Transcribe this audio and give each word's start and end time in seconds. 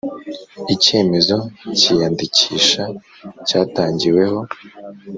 icyemezo 0.73 1.37
cy 1.77 1.85
iyandikisha 1.93 2.83
cyatangiweho 3.47 4.39